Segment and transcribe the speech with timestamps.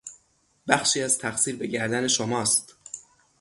[0.67, 2.75] بخشی از تقصیر به گردن شماست.